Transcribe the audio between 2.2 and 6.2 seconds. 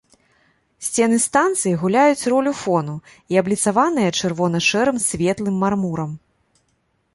ролю фону і абліцаваныя чырвона-шэрым светлым мармурам.